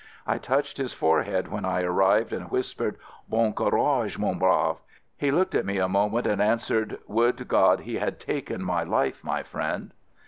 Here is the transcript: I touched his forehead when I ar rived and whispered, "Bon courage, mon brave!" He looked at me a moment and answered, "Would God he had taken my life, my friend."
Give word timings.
I 0.25 0.39
touched 0.39 0.79
his 0.79 0.93
forehead 0.93 1.49
when 1.49 1.63
I 1.63 1.83
ar 1.83 1.91
rived 1.91 2.33
and 2.33 2.49
whispered, 2.49 2.97
"Bon 3.29 3.53
courage, 3.53 4.17
mon 4.17 4.39
brave!" 4.39 4.77
He 5.15 5.29
looked 5.29 5.53
at 5.53 5.63
me 5.63 5.77
a 5.77 5.87
moment 5.87 6.25
and 6.25 6.41
answered, 6.41 6.97
"Would 7.05 7.47
God 7.47 7.81
he 7.81 7.97
had 7.97 8.19
taken 8.19 8.63
my 8.63 8.81
life, 8.81 9.23
my 9.23 9.43
friend." 9.43 9.91